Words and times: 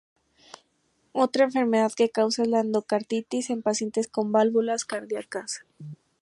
Otra 1.11 1.43
enfermedad 1.43 1.91
que 1.95 2.09
causa 2.09 2.41
es 2.41 2.47
la 2.47 2.61
endocarditis 2.61 3.51
en 3.51 3.61
pacientes 3.61 4.07
con 4.07 4.31
válvulas 4.31 4.83
cardíacas. 4.83 5.63